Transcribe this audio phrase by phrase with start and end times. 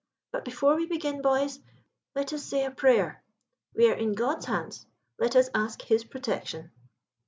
[0.31, 1.59] But before we begin, boys,
[2.15, 3.21] let us say a prayer.
[3.75, 4.87] We are in God's hands;
[5.19, 6.71] let us ask His protection."